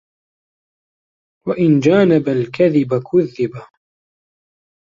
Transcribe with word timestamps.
وَإِنْ 1.47 1.79
جَانَبَ 1.79 2.29
الْكَذِبَ 2.29 3.03
كُذِّبَ 3.11 3.61